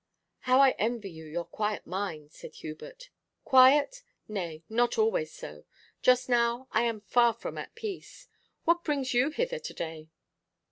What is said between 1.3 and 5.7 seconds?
quiet mind!' said Hubert. 'Quiet? Nay, not always so.